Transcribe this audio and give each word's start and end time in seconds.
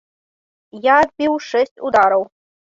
Я 0.87 0.95
адбіў 1.03 1.39
шэсць 1.51 1.73
удараў. 1.93 2.29